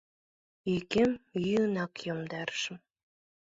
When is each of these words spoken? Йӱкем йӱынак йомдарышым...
Йӱкем 0.71 1.11
йӱынак 1.45 1.93
йомдарышым... 2.07 2.75